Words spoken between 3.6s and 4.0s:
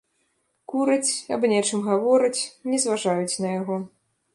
яго.